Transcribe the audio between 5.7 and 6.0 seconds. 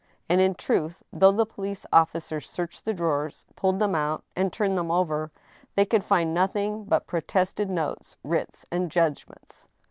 they